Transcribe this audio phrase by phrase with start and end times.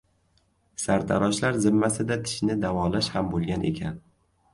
[0.83, 4.01] sartaroshlar zimmasida tishni davolash ham bo‘lgan ekan.